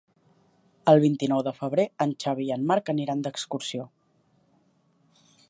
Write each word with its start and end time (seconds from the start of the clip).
El 0.93 1.01
vint-i-nou 1.03 1.43
de 1.47 1.53
febrer 1.57 1.85
en 2.07 2.15
Xavi 2.25 2.47
i 2.47 2.55
en 2.57 2.65
Marc 2.73 2.91
aniran 2.95 3.23
d'excursió. 3.29 3.87